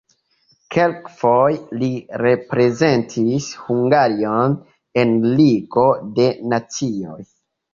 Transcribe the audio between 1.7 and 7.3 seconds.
li reprezentis Hungarion en Ligo de Nacioj.